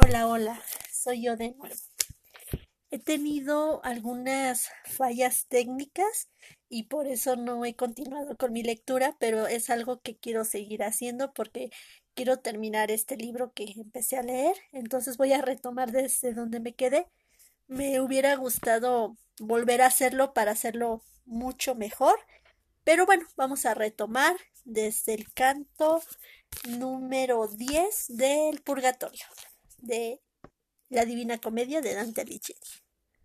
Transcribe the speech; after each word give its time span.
Hola, 0.00 0.28
hola, 0.28 0.62
soy 0.92 1.22
yo 1.22 1.36
de 1.36 1.54
nuevo. 1.54 1.74
He 2.90 3.00
tenido 3.00 3.84
algunas 3.84 4.70
fallas 4.84 5.46
técnicas 5.48 6.28
y 6.68 6.84
por 6.84 7.08
eso 7.08 7.34
no 7.34 7.64
he 7.64 7.74
continuado 7.74 8.36
con 8.36 8.52
mi 8.52 8.62
lectura, 8.62 9.16
pero 9.18 9.48
es 9.48 9.70
algo 9.70 10.00
que 10.00 10.16
quiero 10.16 10.44
seguir 10.44 10.84
haciendo 10.84 11.32
porque 11.32 11.70
quiero 12.14 12.38
terminar 12.38 12.92
este 12.92 13.16
libro 13.16 13.52
que 13.52 13.72
empecé 13.76 14.16
a 14.16 14.22
leer, 14.22 14.56
entonces 14.72 15.16
voy 15.16 15.32
a 15.32 15.42
retomar 15.42 15.90
desde 15.90 16.32
donde 16.32 16.60
me 16.60 16.74
quedé. 16.74 17.08
Me 17.66 18.00
hubiera 18.00 18.36
gustado 18.36 19.16
volver 19.40 19.82
a 19.82 19.86
hacerlo 19.86 20.32
para 20.32 20.52
hacerlo 20.52 21.02
mucho 21.24 21.74
mejor, 21.74 22.16
pero 22.84 23.04
bueno, 23.04 23.26
vamos 23.36 23.66
a 23.66 23.74
retomar 23.74 24.36
desde 24.64 25.14
el 25.14 25.32
canto 25.32 26.00
número 26.68 27.48
10 27.48 28.16
del 28.16 28.62
Purgatorio 28.62 29.24
de 29.78 30.20
la 30.90 31.04
Divina 31.04 31.38
Comedia 31.38 31.80
de 31.80 31.94
Dante 31.94 32.20
Alighieri. 32.20 32.60